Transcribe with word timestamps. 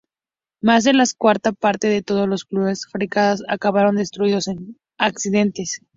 Más 0.61 0.83
de 0.83 0.93
la 0.93 1.05
cuarta 1.15 1.51
parte 1.51 1.87
de 1.87 2.01
todos 2.01 2.27
los 2.27 2.43
Cutlass 2.45 2.87
fabricados 2.91 3.43
acabaron 3.47 3.97
destruidos 3.97 4.47
en 4.47 4.79
accidentes. 4.97 5.81